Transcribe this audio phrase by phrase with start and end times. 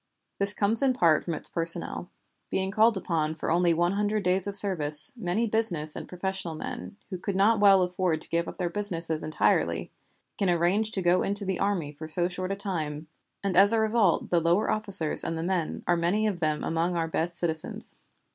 [0.39, 2.09] This comes in part from its personnel.
[2.49, 6.97] Being called upon for only one hundred days of service, many business and professional men,
[7.11, 9.91] who could not well afford to give up their business entirely,
[10.39, 13.09] can arrange to go into the army for so short a time;
[13.43, 16.95] and as a result the lower officers and the men are many of them among
[16.97, 17.97] our best citizens.